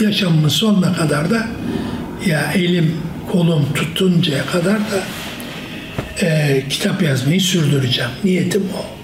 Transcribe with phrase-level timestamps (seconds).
[0.00, 1.46] yaşamımın sonuna kadar da
[2.26, 2.96] ya elim
[3.32, 5.02] kolum tutuncaya kadar da
[6.26, 8.10] e, kitap yazmayı sürdüreceğim.
[8.24, 8.96] Niyetim o.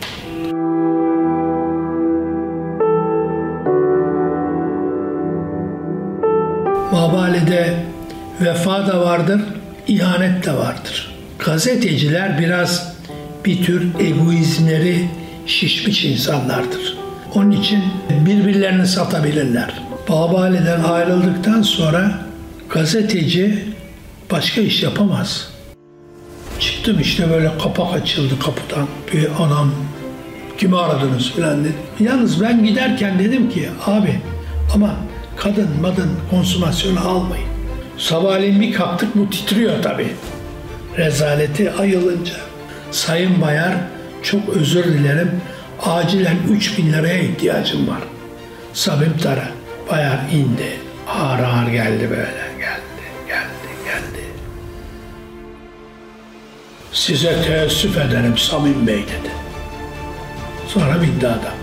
[6.93, 7.74] Mabalede
[8.40, 9.40] vefa da vardır,
[9.88, 11.14] ihanet de vardır.
[11.38, 12.96] Gazeteciler biraz
[13.45, 15.09] bir tür egoizmleri
[15.46, 16.96] şişmiş insanlardır.
[17.34, 17.84] Onun için
[18.27, 19.82] birbirlerini satabilirler.
[20.09, 22.18] Babali'den ayrıldıktan sonra
[22.68, 23.64] gazeteci
[24.31, 25.53] başka iş yapamaz.
[26.61, 28.86] Çıktım işte böyle kapak açıldı kapıdan.
[29.12, 29.71] Bir anam
[30.59, 31.75] kimi aradınız filan dedi.
[32.00, 34.20] Yalnız ben giderken dedim ki abi
[34.75, 34.91] ama
[35.36, 37.47] kadın madın konsumasyonu almayın.
[37.98, 40.12] Sabahleyin bir kalktık bu titriyor tabii.
[40.97, 42.34] Rezaleti ayılınca.
[42.91, 43.75] Sayın Bayar
[44.23, 45.31] çok özür dilerim.
[45.83, 48.00] Acilen 3 bin liraya ihtiyacım var.
[48.73, 49.48] Sabim Tara.
[49.92, 50.81] Bayar indi.
[51.09, 52.42] Ağır ağır geldi böyle.
[52.59, 54.25] Geldi, geldi, geldi.
[56.93, 59.31] Size teessüf ederim Samim Bey dedi.
[60.69, 61.55] Sonra bindi adam.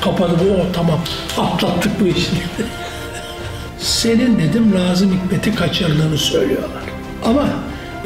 [0.00, 1.00] Kapadı bu o tamam
[1.38, 2.30] atlattık bu işi.
[3.78, 6.82] Senin dedim Nazım Hikmet'i kaçırdığını söylüyorlar.
[7.24, 7.48] Ama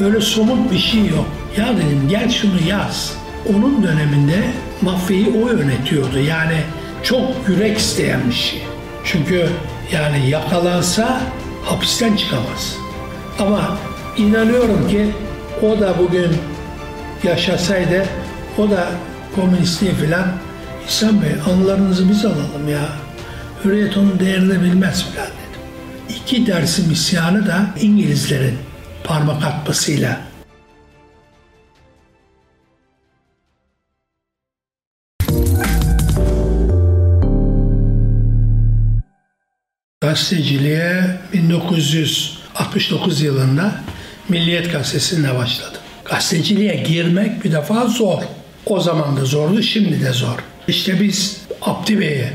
[0.01, 1.27] böyle somut bir şey yok.
[1.59, 3.13] Ya dedim gel şunu yaz.
[3.55, 4.43] Onun döneminde
[4.83, 6.19] mafyayı o yönetiyordu.
[6.19, 6.61] Yani
[7.03, 8.74] çok yürek isteyen bir şey.
[9.05, 9.49] Çünkü
[9.93, 11.21] yani yakalansa
[11.65, 12.77] hapisten çıkamaz.
[13.39, 13.79] Ama
[14.17, 15.11] inanıyorum ki
[15.63, 16.31] o da bugün
[17.23, 18.05] yaşasaydı
[18.59, 18.89] o da
[19.35, 20.27] komünistliği filan
[20.87, 22.89] İhsan Bey anılarınızı biz alalım ya.
[23.65, 25.61] Hürriyet onun değerini bilmez filan dedim.
[26.09, 28.59] İki dersim isyanı da İngilizlerin
[29.05, 30.21] parmak atmasıyla
[40.05, 43.75] gazeteciliğe 1969 yılında
[44.29, 45.81] Milliyet Gazetesi'nde başladım.
[46.05, 48.23] Gazeteciliğe girmek bir defa zor.
[48.67, 50.39] O zaman da zordu, şimdi de zor.
[50.69, 52.33] İşte biz Abdi Bey'e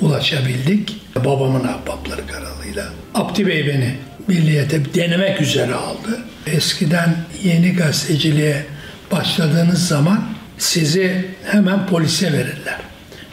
[0.00, 0.96] ulaşabildik.
[1.16, 2.88] Babamın ahbapları kanalıyla.
[3.14, 3.96] Abdi Bey beni
[4.28, 6.18] Milliyet'e denemek üzere aldı.
[6.46, 8.66] Eskiden yeni gazeteciliğe
[9.12, 10.24] başladığınız zaman
[10.58, 12.78] sizi hemen polise verirler.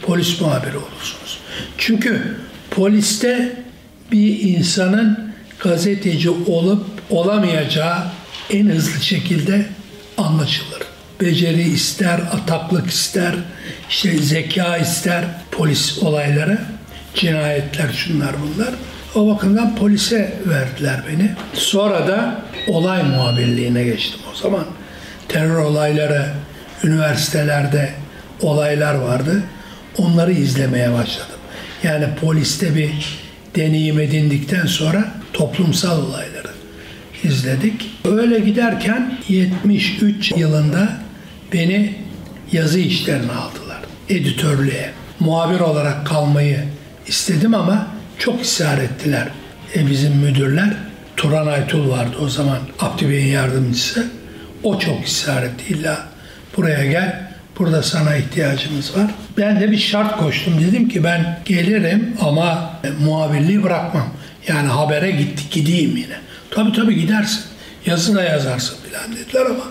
[0.01, 1.39] Polis muhabiri olursunuz.
[1.77, 2.37] Çünkü
[2.71, 3.64] poliste
[4.11, 7.97] bir insanın gazeteci olup olamayacağı
[8.49, 9.65] en hızlı şekilde
[10.17, 10.81] anlaşılır.
[11.21, 13.35] Beceri ister, ataklık ister,
[13.89, 16.59] işte zeka ister polis olayları,
[17.15, 18.73] cinayetler şunlar bunlar.
[19.15, 21.31] O bakımdan polise verdiler beni.
[21.53, 24.65] Sonra da olay muhabirliğine geçtim o zaman.
[25.27, 26.25] Terör olayları,
[26.83, 27.93] üniversitelerde
[28.41, 29.43] olaylar vardı.
[29.97, 31.39] Onları izlemeye başladım.
[31.83, 33.24] Yani poliste bir
[33.55, 36.49] deneyim edindikten sonra toplumsal olayları
[37.23, 37.91] izledik.
[38.05, 40.89] Öyle giderken 73 yılında
[41.53, 41.95] beni
[42.51, 43.79] yazı işlerine aldılar.
[44.09, 44.91] Editörlüğe.
[45.19, 46.63] Muhabir olarak kalmayı
[47.07, 47.87] istedim ama
[48.19, 49.27] çok ısrar ettiler.
[49.75, 50.73] E bizim müdürler
[51.17, 54.07] Turan Aytul vardı o zaman Abdi Bey'in yardımcısı.
[54.63, 55.73] O çok ısrar etti.
[55.73, 56.07] İlla
[56.57, 59.11] buraya gel Burada sana ihtiyacımız var.
[59.37, 60.61] Ben de bir şart koştum.
[60.61, 64.07] Dedim ki ben gelirim ama muhabirliği bırakmam.
[64.47, 66.15] Yani habere gittik gideyim yine.
[66.51, 67.41] Tabii tabii gidersin.
[67.85, 69.63] Yazı da yazarsın filan dediler ama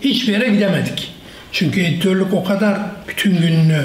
[0.00, 1.14] hiçbir yere gidemedik.
[1.52, 2.78] Çünkü editörlük o kadar
[3.08, 3.82] bütün gününü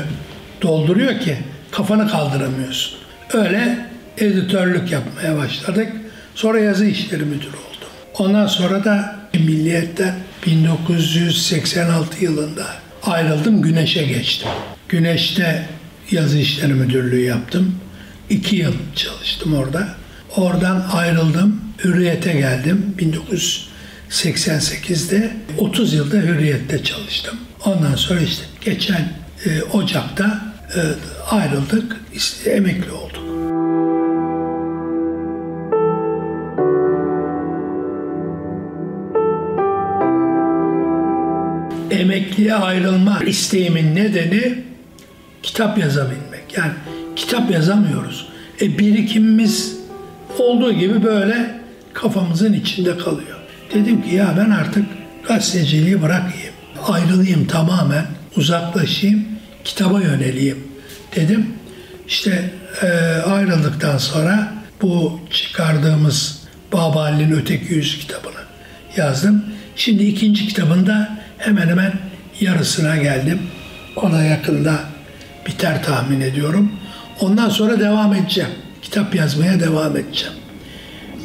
[0.61, 1.37] dolduruyor ki
[1.71, 2.99] kafanı kaldıramıyorsun.
[3.33, 3.77] Öyle
[4.17, 5.87] editörlük yapmaya başladık.
[6.35, 7.89] Sonra yazı işleri müdürü oldum.
[8.13, 10.15] Ondan sonra da Milliyet'ten
[10.45, 14.49] 1986 yılında ayrıldım Güneş'e geçtim.
[14.89, 15.65] Güneş'te
[16.11, 17.75] yazı işleri müdürlüğü yaptım.
[18.29, 19.87] İki yıl çalıştım orada.
[20.35, 21.61] Oradan ayrıldım.
[21.83, 22.95] Hürriyet'e geldim.
[22.99, 27.37] 1988'de 30 yılda Hürriyet'te çalıştım.
[27.65, 29.13] Ondan sonra işte geçen
[29.45, 30.81] e, Ocak'ta e,
[31.29, 31.95] ayrıldık.
[32.13, 33.22] İşte, emekli olduk.
[41.93, 44.63] Emekliye ayrılma isteğimin nedeni
[45.43, 46.57] kitap yazabilmek.
[46.57, 46.71] Yani
[47.15, 48.27] kitap yazamıyoruz.
[48.61, 49.77] E birikimimiz
[50.39, 51.59] olduğu gibi böyle
[51.93, 53.37] kafamızın içinde kalıyor.
[53.73, 54.85] Dedim ki ya ben artık
[55.27, 56.53] gazeteciliği bırakayım.
[56.87, 58.05] Ayrılayım tamamen,
[58.37, 59.25] uzaklaşayım,
[59.63, 60.57] kitaba yöneleyim
[61.15, 61.47] dedim.
[62.07, 62.49] İşte
[62.81, 62.87] e,
[63.25, 66.43] ayrıldıktan sonra bu çıkardığımız
[66.73, 68.43] Babali'nin Öteki Yüz kitabını
[68.97, 69.45] yazdım.
[69.75, 71.93] Şimdi ikinci kitabında hemen hemen
[72.41, 73.41] yarısına geldim.
[73.95, 74.79] Ona yakında
[75.47, 76.71] biter tahmin ediyorum.
[77.19, 78.49] Ondan sonra devam edeceğim.
[78.81, 80.33] kitap yazmaya devam edeceğim.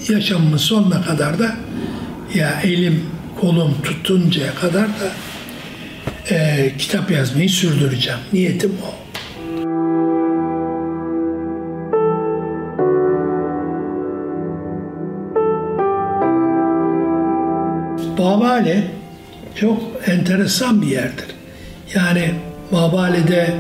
[0.09, 1.57] Yaşamımın sonuna kadar da
[2.35, 3.07] ya elim
[3.41, 5.13] kolum tutuncaya kadar da
[6.31, 8.21] e, kitap yazmayı sürdüreceğim.
[8.33, 8.99] Niyetim o.
[18.19, 18.98] Babali
[19.55, 21.27] çok enteresan bir yerdir.
[21.95, 22.35] Yani
[22.73, 23.55] Babali'de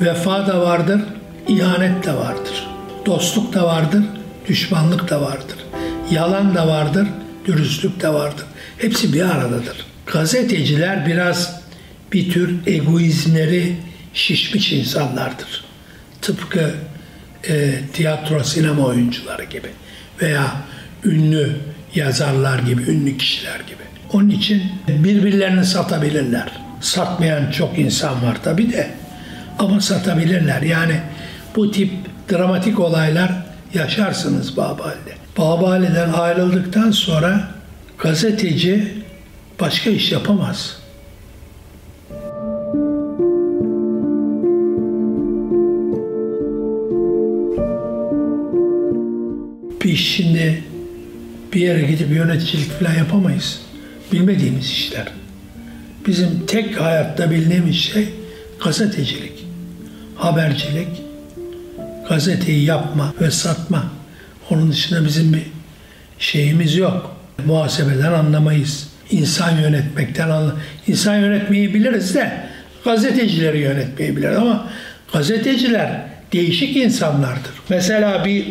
[0.00, 1.00] vefa da vardır,
[1.48, 2.66] ihanet de vardır.
[3.06, 4.02] Dostluk da vardır,
[4.48, 5.56] düşmanlık da vardır.
[6.10, 7.08] Yalan da vardır,
[7.44, 8.44] dürüstlük de vardır.
[8.78, 9.86] Hepsi bir aradadır.
[10.06, 11.60] Gazeteciler biraz
[12.12, 13.76] bir tür egoizmleri
[14.14, 15.64] şişmiş insanlardır.
[16.22, 16.74] Tıpkı
[17.48, 19.68] e, tiyatro, sinema oyuncuları gibi
[20.22, 20.56] veya
[21.04, 21.56] ünlü
[21.94, 23.87] yazarlar gibi, ünlü kişiler gibi.
[24.12, 26.52] Onun için birbirlerini satabilirler.
[26.80, 28.90] Satmayan çok insan var tabi de
[29.58, 30.62] ama satabilirler.
[30.62, 31.00] Yani
[31.56, 31.92] bu tip
[32.32, 33.32] dramatik olaylar
[33.74, 35.12] yaşarsınız Babali'de.
[35.38, 37.48] Babali'den ayrıldıktan sonra
[37.98, 38.94] gazeteci
[39.60, 40.78] başka iş yapamaz.
[49.84, 50.64] İş şimdi
[51.52, 53.67] bir yere gidip yöneticilik falan yapamayız.
[54.12, 55.06] Bilmediğimiz işler.
[56.06, 58.08] Bizim tek hayatta bildiğimiz şey
[58.64, 59.46] gazetecilik,
[60.16, 60.88] habercilik,
[62.08, 63.84] gazeteyi yapma ve satma.
[64.50, 65.42] Onun dışında bizim bir
[66.18, 67.16] şeyimiz yok.
[67.46, 68.88] Muhasebeden anlamayız.
[69.10, 70.54] İnsan yönetmekten anla.
[70.86, 72.32] İnsan yönetmeyi biliriz de
[72.84, 74.68] gazetecileri yönetmeyi biliriz ama
[75.12, 76.02] gazeteciler
[76.32, 77.52] değişik insanlardır.
[77.68, 78.46] Mesela bir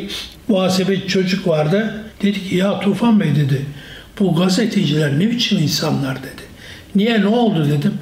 [0.48, 2.03] muhasebe çocuk vardı.
[2.21, 3.65] Dedi ki ya Tufan Bey dedi
[4.19, 6.41] bu gazeteciler ne biçim insanlar dedi.
[6.95, 7.93] Niye ne oldu dedim.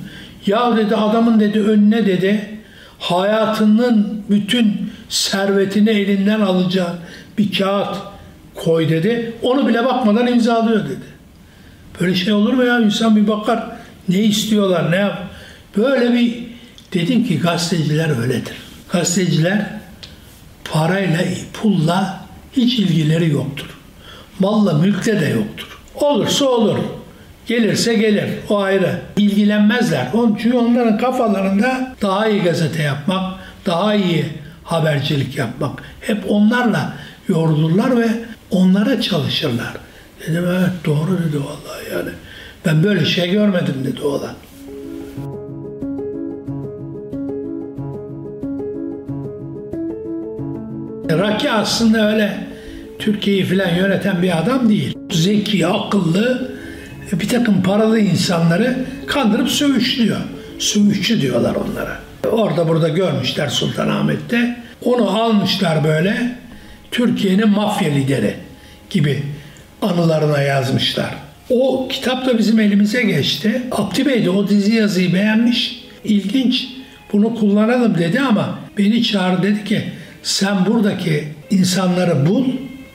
[0.45, 2.59] Ya dedi adamın dedi önüne dedi
[3.00, 6.95] hayatının bütün servetini elinden alacağı
[7.38, 7.97] bir kağıt
[8.56, 9.33] koy dedi.
[9.41, 11.06] Onu bile bakmadan imzalıyor dedi.
[12.01, 12.79] Böyle şey olur mu ya?
[12.79, 13.65] İnsan bir bakar
[14.09, 15.23] ne istiyorlar ne yap.
[15.77, 16.44] Böyle bir
[16.94, 18.56] dedim ki gazeteciler öyledir.
[18.91, 19.69] Gazeteciler
[20.65, 21.19] parayla,
[21.53, 23.69] pulla hiç ilgileri yoktur.
[24.39, 25.75] Malla mülkte de yoktur.
[26.01, 26.77] Olursa olur.
[27.47, 28.30] Gelirse gelir.
[28.50, 29.01] O ayrı.
[29.18, 30.07] İlgilenmezler.
[30.42, 34.25] Çünkü onların kafalarında daha iyi gazete yapmak, daha iyi
[34.63, 35.83] habercilik yapmak.
[36.01, 36.94] Hep onlarla
[37.27, 38.07] yorulurlar ve
[38.51, 39.74] onlara çalışırlar.
[40.27, 42.09] Dedim evet doğru dedi vallahi yani.
[42.65, 44.33] Ben böyle şey görmedim dedi oğlan.
[51.09, 52.38] Raki aslında öyle
[53.00, 54.98] Türkiye'yi falan yöneten bir adam değil.
[55.15, 56.51] Zeki, akıllı,
[57.13, 60.17] bir takım paralı insanları kandırıp sövüşlüyor.
[60.59, 62.00] Sövüşçü diyorlar onlara.
[62.31, 64.57] Orada burada görmüşler Sultanahmet'te.
[64.83, 66.35] Onu almışlar böyle
[66.91, 68.35] Türkiye'nin mafya lideri
[68.89, 69.23] gibi
[69.81, 71.15] anılarına yazmışlar.
[71.50, 73.62] O kitap da bizim elimize geçti.
[73.71, 75.83] Abdi Bey de o dizi yazıyı beğenmiş.
[76.03, 76.67] İlginç
[77.13, 79.83] bunu kullanalım dedi ama beni çağırdı dedi ki
[80.23, 82.45] sen buradaki insanları bul,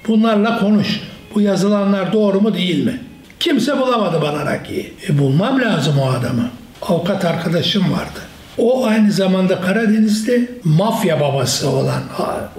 [0.08, 1.00] bunlarla konuş.
[1.35, 3.00] Bu yazılanlar doğru mu değil mi?
[3.41, 4.94] Kimse bulamadı bana Raki'yi.
[5.09, 6.50] E bulmam lazım o adamı.
[6.82, 8.21] Avukat arkadaşım vardı.
[8.59, 12.03] O aynı zamanda Karadeniz'de mafya babası olan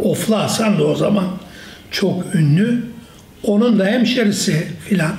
[0.03, 1.25] Ofla Hasan da o zaman
[1.91, 2.83] çok ünlü.
[3.43, 5.11] Onun da hemşerisi filan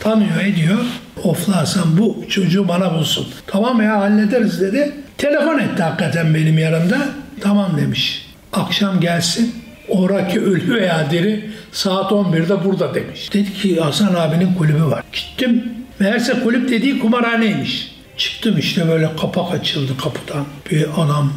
[0.00, 0.78] tanıyor ediyor.
[1.24, 3.26] Ofla Hasan bu çocuğu bana bulsun.
[3.46, 4.92] Tamam ya hallederiz dedi.
[5.18, 6.98] Telefon etti hakikaten benim yanımda.
[7.40, 8.26] Tamam demiş.
[8.52, 9.63] Akşam gelsin.
[9.88, 13.32] Oraki ölü veya diri saat 11'de burada demiş.
[13.32, 15.04] Dedi ki Hasan abinin kulübü var.
[15.12, 15.64] Gittim.
[15.98, 17.94] Meğerse kulüp dediği kumarhaneymiş.
[18.16, 20.44] Çıktım işte böyle kapak açıldı kapıdan.
[20.70, 21.32] Bir adam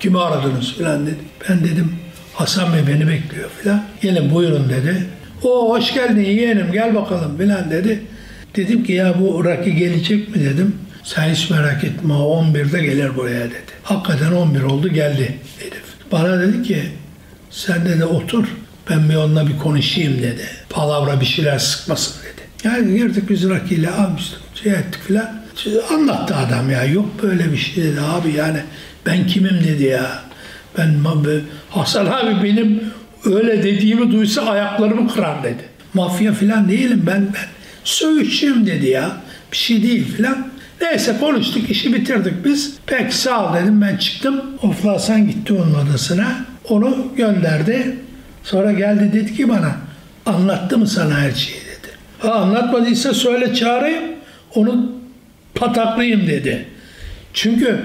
[0.00, 1.16] kimi aradınız filan dedi.
[1.48, 1.92] Ben dedim
[2.34, 3.84] Hasan Bey beni bekliyor filan.
[4.00, 5.06] Gelin buyurun dedi.
[5.42, 8.02] O hoş geldin yeğenim gel bakalım filan dedi.
[8.56, 10.76] Dedim ki ya bu Raki gelecek mi dedim.
[11.04, 13.72] Sen hiç merak etme o 11'de gelir buraya dedi.
[13.82, 15.84] Hakikaten 11 oldu geldi herif.
[16.12, 16.82] Bana dedi ki
[17.50, 18.46] sen dedi otur
[18.90, 20.46] ben bir onunla bir konuşayım dedi.
[20.70, 22.42] Palavra bir şeyler sıkmasın dedi.
[22.64, 25.38] Yani girdik biz Raki ile almıştık şey ettik filan.
[25.90, 28.60] Anlattı adam ya yok böyle bir şey dedi abi yani
[29.06, 30.22] ben kimim dedi ya.
[30.78, 30.94] Ben
[31.70, 32.82] Hasan abi benim
[33.24, 35.64] öyle dediğimi duysa ayaklarımı kırar dedi.
[35.94, 37.46] Mafya filan değilim ben ben
[37.84, 39.16] söğüşçüyüm dedi ya.
[39.52, 40.48] Bir şey değil filan.
[40.80, 42.74] Neyse konuştuk işi bitirdik biz.
[42.86, 44.44] Peki sağ ol dedim ben çıktım.
[44.62, 46.44] Oflasan gitti onun odasına.
[46.68, 47.96] Onu gönderdi.
[48.44, 49.76] Sonra geldi dedi ki bana
[50.26, 51.92] anlattı mı sana her şeyi dedi.
[52.18, 54.04] Ha anlatmadıysa söyle çağırayım.
[54.54, 54.92] Onu
[55.54, 56.66] pataklayayım dedi.
[57.34, 57.80] Çünkü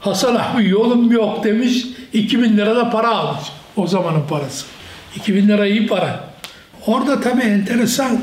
[0.00, 1.86] Hasan abi yolum yok demiş.
[2.12, 3.44] 2000 lira da para almış.
[3.76, 4.66] O zamanın parası.
[5.16, 6.24] 2000 lira iyi para.
[6.86, 8.20] Orada tabii enteresan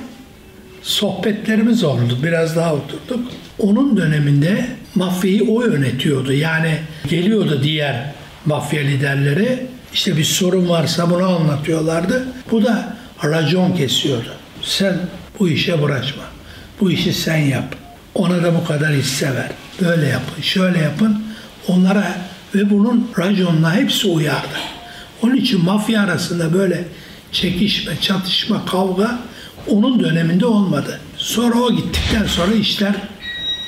[0.81, 2.17] sohbetlerimiz oldu.
[2.23, 3.31] Biraz daha oturduk.
[3.59, 6.33] Onun döneminde mafyayı o yönetiyordu.
[6.33, 8.11] Yani geliyordu diğer
[8.45, 9.67] mafya liderleri.
[9.93, 12.27] İşte bir sorun varsa bunu anlatıyorlardı.
[12.51, 14.33] Bu da racon kesiyordu.
[14.61, 14.99] Sen
[15.39, 16.23] bu işe bulaşma.
[16.79, 17.75] Bu işi sen yap.
[18.15, 19.51] Ona da bu kadar hisse ver.
[19.81, 21.23] Böyle yapın, şöyle yapın.
[21.67, 22.17] Onlara
[22.55, 24.59] ve bunun raconla hepsi uyardı.
[25.23, 26.83] Onun için mafya arasında böyle
[27.31, 29.19] çekişme, çatışma, kavga
[29.67, 30.99] onun döneminde olmadı.
[31.17, 32.95] Sonra o gittikten sonra işler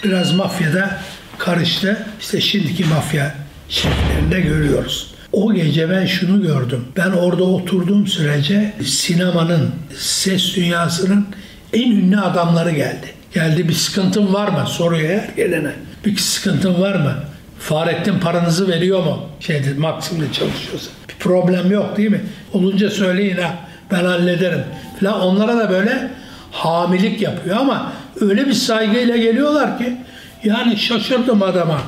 [0.04, 1.02] biraz mafyada
[1.38, 2.08] karıştı.
[2.22, 3.36] İşte şimdiki mafya
[3.70, 5.12] şeflerinde görüyoruz.
[5.34, 6.86] O gece ben şunu gördüm.
[6.98, 11.28] Ben orada oturduğum sürece sinemanın, ses dünyasının
[11.74, 13.08] en ünlü adamları geldi.
[13.34, 14.66] Geldi bir sıkıntın var mı?
[14.68, 15.72] Soruyor her gelene.
[16.06, 17.14] Bir sıkıntın var mı?
[17.60, 19.20] Fahrettin paranızı veriyor mu?
[19.40, 20.92] Şeyde Maksim'de çalışıyorsa.
[21.10, 22.22] Bir problem yok değil mi?
[22.54, 23.56] Olunca söyleyin ha
[23.92, 24.62] ben hallederim.
[25.00, 26.12] Falan onlara da böyle
[26.52, 29.98] hamilik yapıyor ama öyle bir saygıyla geliyorlar ki
[30.44, 31.82] yani şaşırdım adama.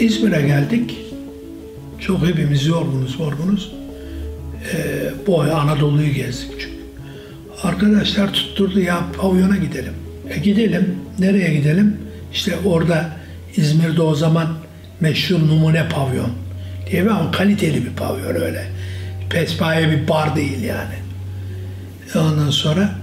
[0.00, 0.96] İzmir'e geldik.
[2.00, 3.72] Çok hepimiz yorgunuz, yorgunuz.
[4.72, 6.78] Ee, boy Anadolu'yu gezdik çünkü.
[7.62, 9.92] Arkadaşlar tutturdu ya pavyona gidelim.
[10.28, 10.96] E gidelim.
[11.18, 11.96] Nereye gidelim?
[12.32, 13.10] İşte orada
[13.56, 14.48] İzmir'de o zaman
[15.00, 16.30] meşhur numune pavyon
[16.90, 18.64] diye bir ama kaliteli bir pavyon öyle.
[19.30, 20.94] Pespaye bir bar değil yani.
[22.14, 22.94] Ondan sonra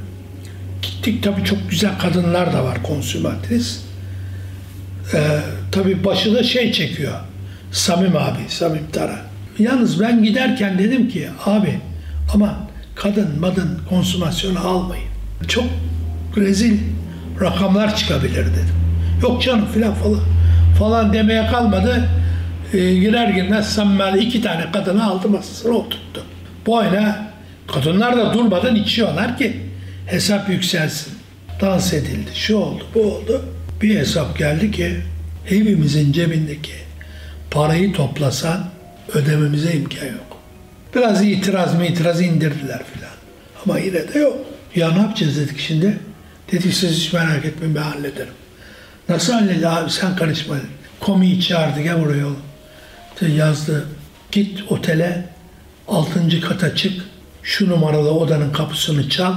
[0.82, 3.85] gittik tabii çok güzel kadınlar da var konsümatris.
[5.13, 5.39] Ee,
[5.71, 7.13] tabii başı da şey çekiyor.
[7.71, 9.19] Samim abi, Samim Tara.
[9.59, 11.79] Yalnız ben giderken dedim ki abi
[12.33, 12.59] ama
[12.95, 15.09] kadın madın konsumasyonu almayın.
[15.47, 15.65] Çok
[16.38, 16.77] rezil
[17.41, 18.75] rakamlar çıkabilir dedim.
[19.21, 20.19] Yok canım filan falan
[20.79, 22.09] falan demeye kalmadı.
[22.74, 26.24] E, girer girmez Samim'e iki tane kadını aldı masasına oturttu.
[26.65, 27.27] Boyuna
[27.67, 29.62] kadınlar da durmadan içiyorlar ki
[30.05, 31.13] hesap yükselsin.
[31.62, 33.41] Dans edildi, şu oldu, bu oldu.
[33.82, 34.98] Bir hesap geldi ki
[35.46, 36.74] hepimizin cebindeki
[37.51, 38.70] parayı toplasan
[39.13, 40.38] ödememize imkan yok.
[40.96, 43.12] Biraz itiraz mı itiraz indirdiler filan.
[43.65, 44.38] Ama yine de yok.
[44.75, 46.00] Ya ne yapacağız dedik şimdi?
[46.51, 48.34] Dedik siz hiç merak etmeyin ben hallederim.
[49.10, 50.55] Nasıl halledi abi sen karışma.
[51.00, 52.39] Komiyi çağırdı gel buraya oğlum.
[53.13, 53.86] İşte yazdı.
[54.32, 55.25] Git otele
[55.88, 57.01] altıncı kata çık.
[57.44, 59.34] Şu numaralı odanın kapısını çal.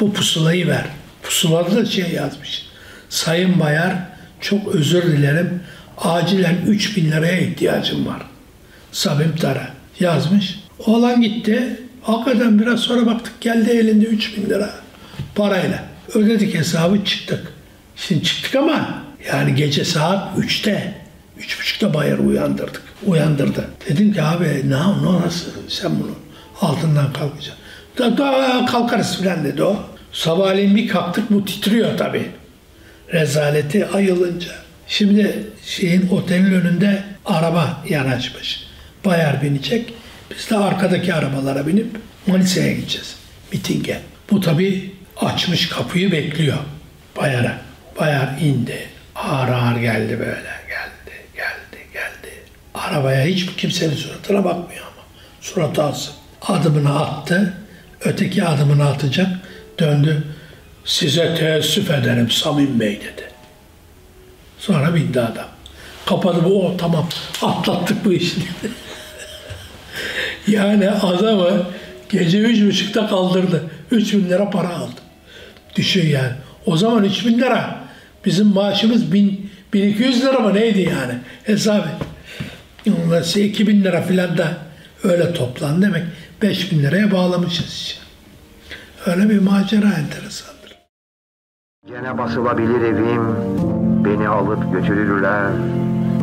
[0.00, 0.86] Bu pusulayı ver.
[1.22, 2.69] Pusulada da şey yazmış.
[3.10, 3.92] Sayın Bayar
[4.40, 5.60] çok özür dilerim.
[5.98, 8.22] Acilen 3000 liraya ihtiyacım var.
[8.92, 10.60] Samim Tara yazmış.
[10.86, 11.80] Oğlan gitti.
[12.02, 14.70] Hakikaten biraz sonra baktık geldi elinde 3000 lira
[15.34, 15.84] parayla.
[16.14, 17.52] Ödedik hesabı çıktık.
[17.96, 19.02] Şimdi çıktık ama
[19.32, 20.94] yani gece saat 3'te,
[21.38, 22.82] 3.30'da bayarı uyandırdık.
[23.06, 23.70] Uyandırdı.
[23.88, 26.14] Dedim ki abi ne, ne nasıl sen bunu
[26.60, 27.54] altından kalkacaksın.
[27.98, 29.76] Da, da kalkarız filan dedi o.
[30.12, 32.30] Sabahleyin bir kalktık bu titriyor tabii.
[33.12, 34.52] Rezaleti ayılınca.
[34.86, 38.66] Şimdi şeyin otelin önünde araba yanaşmış.
[39.04, 39.94] Bayar binecek.
[40.30, 41.86] Biz de arkadaki arabalara binip
[42.26, 43.16] Manisa'ya gideceğiz.
[43.52, 44.00] Mitinge.
[44.30, 46.58] Bu tabii açmış kapıyı bekliyor
[47.16, 47.58] Bayar'a.
[48.00, 48.78] Bayar indi.
[49.14, 50.50] Ağır ağır geldi böyle.
[50.68, 52.34] Geldi, geldi, geldi.
[52.74, 55.06] Arabaya hiç kimsenin suratına bakmıyor ama.
[55.40, 56.12] Suratı asık.
[56.42, 57.54] Adımını attı.
[58.00, 59.28] Öteki adımını atacak.
[59.78, 60.24] Döndü.
[60.84, 63.30] Size teessüf ederim Samim Bey dedi.
[64.58, 65.48] Sonra bindi adam.
[66.06, 67.08] Kapadı bu o tamam
[67.42, 68.36] atlattık bu işi.
[70.48, 71.66] yani adamı
[72.08, 73.64] gece üç buçukta kaldırdı.
[73.90, 75.00] Üç bin lira para aldı.
[75.76, 76.32] Düşün yani.
[76.66, 77.80] O zaman üç bin lira.
[78.24, 81.14] Bizim maaşımız bin, 1200 lira mı neydi yani?
[81.44, 82.06] Hesap et.
[83.04, 84.56] Ondan 2000 lira filan da
[85.04, 86.02] öyle toplan demek.
[86.42, 88.00] 5000 liraya bağlamışız işte.
[89.06, 90.59] Öyle bir macera enteresandır.
[91.88, 93.22] Gene basılabilir evim,
[94.04, 95.52] beni alıp götürürler,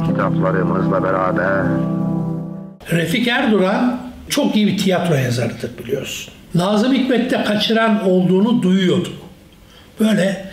[0.08, 1.64] kitaplarımızla beraber.
[2.92, 4.00] Refik Erduran
[4.30, 6.34] çok iyi bir tiyatro yazarıdır biliyorsun.
[6.56, 9.14] Nazım Hikmet'te kaçıran olduğunu duyuyorduk.
[10.00, 10.46] Böyle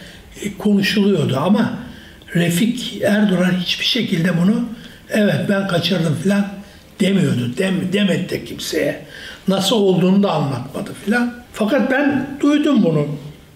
[0.42, 1.73] e, konuşuluyordu ama
[2.34, 4.64] Refik Erduran hiçbir şekilde bunu
[5.11, 6.46] evet ben kaçırdım filan
[7.00, 7.56] demiyordu.
[7.58, 9.00] Dem, demedi de kimseye.
[9.49, 11.34] Nasıl olduğunu da anlatmadı filan.
[11.52, 13.06] Fakat ben duydum bunu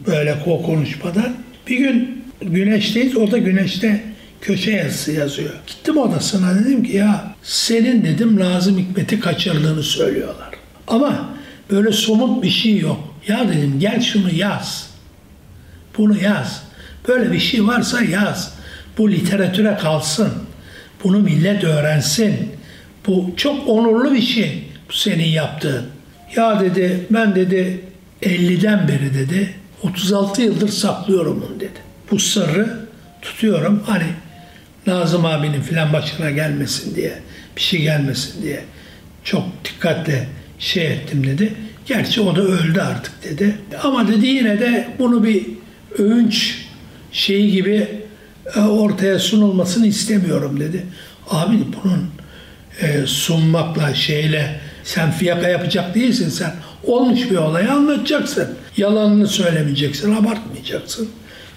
[0.09, 1.37] böyle o konuşmadan.
[1.67, 3.17] Bir gün Güneş'teyiz.
[3.17, 4.03] O da Güneş'te
[4.41, 5.51] köşe yazısı yazıyor.
[5.67, 10.51] Gittim odasına dedim ki ya senin dedim Nazım Hikmet'i kaçırdığını söylüyorlar.
[10.87, 11.29] Ama
[11.71, 13.15] böyle somut bir şey yok.
[13.29, 14.91] Ya dedim gel şunu yaz.
[15.99, 16.63] Bunu yaz.
[17.09, 18.55] Böyle bir şey varsa yaz.
[18.99, 20.33] Bu literatüre kalsın.
[21.05, 22.51] Bunu millet öğrensin.
[23.07, 25.85] Bu çok onurlu bir şey bu senin yaptığın.
[26.37, 27.81] Ya dedi ben dedi
[28.23, 31.79] 50'den beri dedi 36 yıldır saklıyorum bunu dedi.
[32.11, 32.89] Bu sırrı
[33.23, 34.07] tutuyorum hani
[34.87, 37.19] Nazım abinin filan başına gelmesin diye
[37.57, 38.65] bir şey gelmesin diye
[39.25, 41.53] çok dikkatle şey ettim dedi.
[41.87, 43.59] Gerçi o da öldü artık dedi.
[43.83, 45.47] Ama dedi yine de bunu bir
[45.99, 46.65] övünç
[47.13, 47.89] şeyi gibi
[48.57, 50.87] e, ortaya sunulmasını istemiyorum dedi.
[51.31, 52.11] Abi bunun
[52.81, 56.53] e, sunmakla şeyle sen fiyaka yapacak değilsin sen.
[56.85, 58.49] Olmuş bir olayı anlatacaksın.
[58.79, 61.09] Yalanını söylemeyeceksin, abartmayacaksın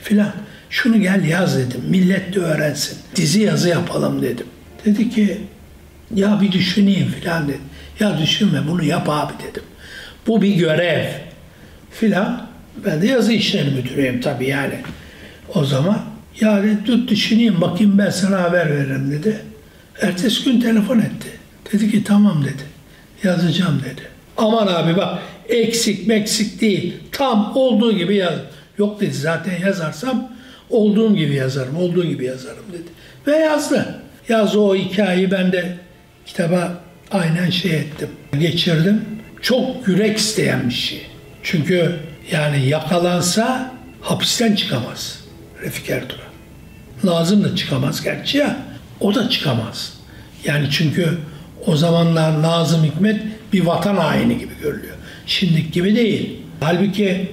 [0.03, 0.31] filan.
[0.69, 1.81] Şunu gel yaz dedim.
[1.89, 2.97] Millet de öğrensin.
[3.15, 4.45] Dizi yazı yapalım dedim.
[4.85, 5.41] Dedi ki
[6.15, 7.57] ya bir düşüneyim filan dedi.
[7.99, 9.63] Ya düşünme bunu yap abi dedim.
[10.27, 11.05] Bu bir görev
[11.91, 12.47] filan.
[12.85, 14.75] Ben de yazı işleri müdürüyüm tabii yani.
[15.53, 15.99] O zaman
[16.39, 19.39] ya dedi düşüneyim bakayım ben sana haber veririm dedi.
[20.01, 21.29] Ertesi gün telefon etti.
[21.73, 22.63] Dedi ki tamam dedi.
[23.23, 24.01] Yazacağım dedi.
[24.41, 25.19] Aman abi bak
[25.49, 26.93] eksik meksik değil.
[27.11, 28.33] Tam olduğu gibi yaz.
[28.77, 30.31] Yok dedi zaten yazarsam
[30.69, 32.89] olduğum gibi yazarım, olduğu gibi yazarım dedi.
[33.27, 34.01] Ve yazdı.
[34.29, 35.77] Yazdı o hikayeyi ben de
[36.25, 36.81] kitaba
[37.11, 38.09] aynen şey ettim.
[38.39, 39.01] Geçirdim.
[39.41, 41.01] Çok yürek isteyen bir şey.
[41.43, 41.95] Çünkü
[42.31, 43.71] yani yakalansa
[44.01, 45.19] hapisten çıkamaz
[45.61, 46.21] Refik Ertuğrul.
[47.05, 48.57] Lazım da çıkamaz gerçi ya.
[48.99, 49.93] O da çıkamaz.
[50.45, 51.17] Yani çünkü
[51.65, 53.21] o zamanlar Nazım Hikmet
[53.53, 54.95] bir vatan haini gibi görülüyor.
[55.25, 56.39] Şimdiki gibi değil.
[56.59, 57.31] Halbuki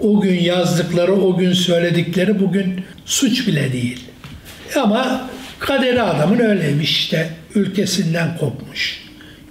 [0.00, 4.04] o gün yazdıkları, o gün söyledikleri bugün suç bile değil.
[4.76, 7.30] Ama kaderi adamın öyleymiş işte.
[7.54, 9.02] Ülkesinden kopmuş.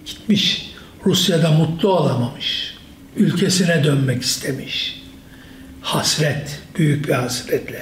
[0.05, 0.71] Gitmiş
[1.05, 2.75] Rusya'da mutlu olamamış.
[3.17, 5.01] Ülkesine dönmek istemiş.
[5.81, 7.81] Hasret, büyük bir hasretle.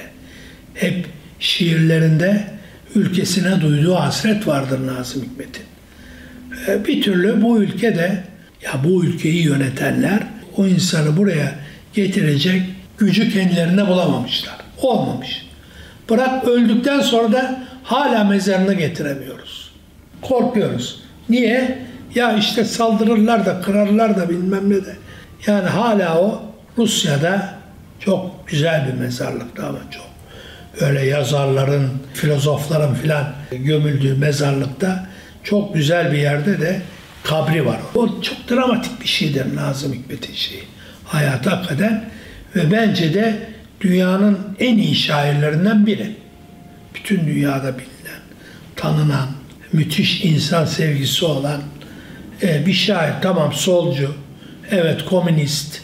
[0.73, 1.05] Hep
[1.39, 2.47] şiirlerinde
[2.95, 5.68] ülkesine duyduğu hasret vardır Nazım Hikmet'in.
[6.69, 8.23] E, bir türlü bu ülkede
[8.61, 10.19] ya bu ülkeyi yönetenler
[10.57, 11.55] o insanı buraya
[11.93, 12.61] getirecek
[12.97, 14.55] gücü kendilerine bulamamışlar.
[14.81, 15.45] Olmamış.
[16.09, 19.71] Bırak öldükten sonra da hala mezarını getiremiyoruz.
[20.21, 21.03] Korkuyoruz.
[21.29, 21.79] Niye?
[22.15, 24.95] Ya işte saldırırlar da kırarlar da bilmem ne de.
[25.47, 26.41] Yani hala o
[26.77, 27.53] Rusya'da
[27.99, 30.09] çok güzel bir mezarlıkta ama çok.
[30.87, 35.08] Öyle yazarların, filozofların filan gömüldüğü mezarlıkta
[35.49, 36.81] çok güzel bir yerde de
[37.23, 37.79] kabri var.
[37.95, 40.63] O çok dramatik bir şeydir Nazım Hikmet'in şeyi.
[41.05, 42.09] Hayatı hakikaten
[42.55, 43.35] ve bence de
[43.81, 46.15] dünyanın en iyi şairlerinden biri.
[46.95, 48.21] Bütün dünyada bilinen,
[48.75, 49.27] tanınan,
[49.73, 51.61] müthiş insan sevgisi olan
[52.43, 53.13] e, bir şair.
[53.21, 54.13] Tamam solcu,
[54.71, 55.81] evet komünist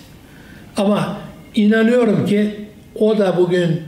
[0.78, 1.18] ama
[1.56, 2.56] inanıyorum ki
[2.96, 3.82] o da bugün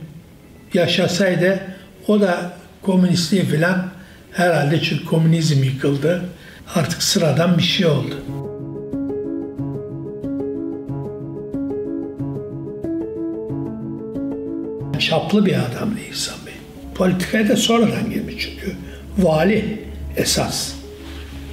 [0.74, 1.60] yaşasaydı
[2.08, 3.97] o da komünistliği falan
[4.38, 6.30] herhalde çünkü komünizm yıkıldı.
[6.76, 8.16] Artık sıradan bir şey oldu.
[15.00, 16.54] Çaplı bir adamdı İhsan Bey.
[16.96, 18.76] Politikaya da sonradan girmiş çünkü.
[19.18, 19.80] Vali
[20.16, 20.74] esas.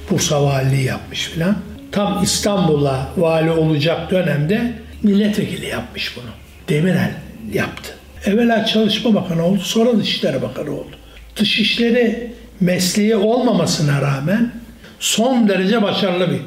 [0.09, 1.57] Bursa valiliği yapmış filan.
[1.91, 6.29] Tam İstanbul'a vali olacak dönemde milletvekili yapmış bunu.
[6.69, 7.11] Demirel
[7.53, 7.93] yaptı.
[8.25, 10.95] Evvela Çalışma Bakanı oldu, sonra Dışişleri Bakanı oldu.
[11.35, 14.51] Dışişleri mesleği olmamasına rağmen
[14.99, 16.39] son derece başarılı bir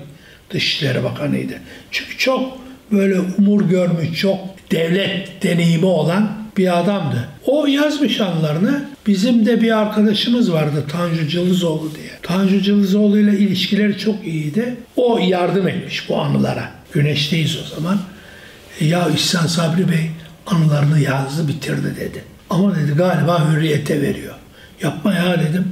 [0.50, 1.54] Dışişleri Bakanıydı.
[1.90, 2.58] Çünkü çok
[2.92, 4.38] böyle umur görmüş, çok
[4.70, 7.28] devlet deneyimi olan bir adamdı.
[7.46, 8.84] O yazmış anılarını.
[9.06, 12.10] Bizim de bir arkadaşımız vardı Tanju Cılızoğlu diye.
[12.22, 14.76] Tanju Cılızoğlu ile ilişkileri çok iyiydi.
[14.96, 16.70] O yardım etmiş bu anılara.
[16.92, 17.98] Güneşteyiz o zaman.
[18.80, 20.10] Ya İhsan Sabri Bey
[20.46, 22.24] anılarını yazdı bitirdi dedi.
[22.50, 24.34] Ama dedi galiba hürriyete veriyor.
[24.82, 25.64] Yapma ya dedim.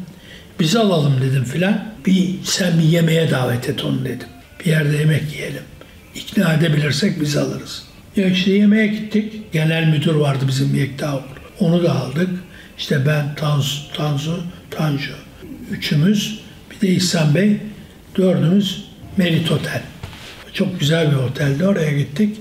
[0.60, 1.84] Bizi alalım dedim filan.
[2.06, 4.28] Bir sen bir yemeğe davet et onu dedim.
[4.60, 5.62] Bir yerde yemek yiyelim.
[6.14, 7.82] İkna edebilirsek biz alırız.
[8.16, 9.52] Ya işte yemeğe gittik.
[9.52, 11.24] Genel müdür vardı bizim Yekta
[11.60, 12.28] Onu da aldık.
[12.78, 15.12] İşte ben, Tansu, Tansu, Tanju.
[15.70, 16.40] Üçümüz.
[16.70, 17.56] Bir de İhsan Bey.
[18.16, 18.84] Dördümüz
[19.16, 19.82] Merit Otel.
[20.52, 21.66] Çok güzel bir oteldi.
[21.66, 22.36] Oraya gittik.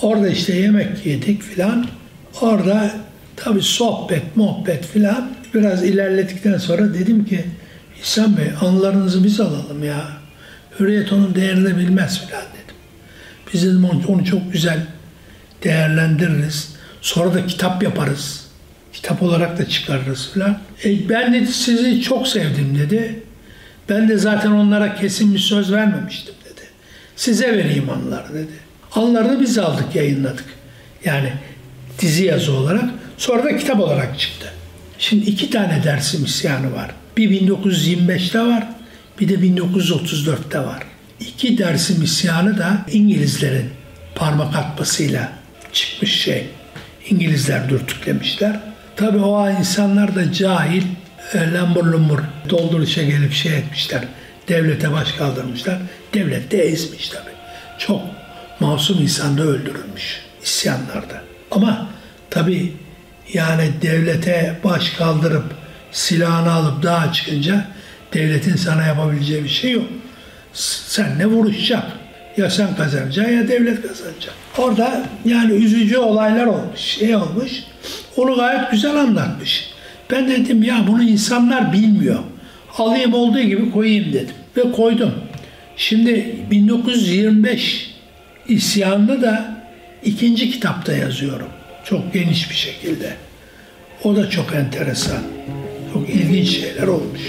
[0.00, 1.86] Orada işte yemek yedik filan.
[2.40, 2.94] Orada
[3.36, 5.30] tabi sohbet, muhabbet filan.
[5.56, 7.44] Biraz ilerledikten sonra dedim ki
[8.00, 10.08] İhsan Bey anılarınızı biz alalım ya.
[10.80, 12.76] Hürriyet onun değerini bilmez filan dedim.
[13.52, 14.86] Biz dedim onu çok güzel
[15.64, 16.72] değerlendiririz.
[17.00, 18.46] Sonra da kitap yaparız.
[18.92, 20.58] Kitap olarak da çıkarırız filan.
[20.84, 23.22] E, ben dedi sizi çok sevdim dedi.
[23.88, 26.66] Ben de zaten onlara kesin bir söz vermemiştim dedi.
[27.16, 28.52] Size vereyim anıları dedi.
[28.92, 30.44] Anılarını biz aldık yayınladık.
[31.04, 31.32] Yani
[31.98, 32.84] dizi yazı olarak.
[33.18, 34.52] Sonra da kitap olarak çıktı.
[34.98, 36.90] Şimdi iki tane dersim isyanı var.
[37.16, 38.68] Bir 1925'te var.
[39.20, 40.82] Bir de 1934'te var.
[41.20, 43.70] İki Dersim isyanı da İngilizlerin
[44.14, 45.32] parmak atmasıyla
[45.72, 46.46] çıkmış şey.
[47.10, 48.60] İngilizler dürtüklemişler.
[48.96, 50.82] Tabii o insanlar da cahil,
[51.34, 54.04] e, lambur lumbur dolduruşa gelip şey etmişler.
[54.48, 55.78] Devlete baş kaldırmışlar.
[56.14, 57.34] Devlet de ezmiş tabii.
[57.78, 58.02] Çok
[58.60, 61.22] masum insan da öldürülmüş isyanlarda.
[61.50, 61.88] Ama
[62.30, 62.72] tabii
[63.32, 65.44] yani devlete baş kaldırıp
[65.92, 67.64] silahını alıp dağa çıkınca
[68.12, 69.84] devletin sana yapabileceği bir şey yok.
[70.52, 71.92] Sen ne vuruşacaksın?
[72.36, 74.34] Ya sen kazanacaksın ya devlet kazanacak.
[74.58, 77.52] Orada yani üzücü olaylar olmuş, şey olmuş.
[78.16, 79.70] Onu gayet güzel anlatmış.
[80.10, 82.18] Ben dedim ya bunu insanlar bilmiyor.
[82.78, 84.34] Alayım olduğu gibi koyayım dedim.
[84.56, 85.14] Ve koydum.
[85.76, 87.94] Şimdi 1925
[88.48, 89.56] isyanını da
[90.04, 91.48] ikinci kitapta yazıyorum.
[91.88, 93.16] Çok geniş bir şekilde.
[94.04, 95.22] O da çok enteresan.
[95.92, 97.20] Çok ilginç şeyler olmuş.